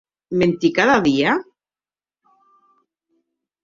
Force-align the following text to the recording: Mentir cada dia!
Mentir 0.43 0.71
cada 0.77 0.95
dia! 1.09 1.37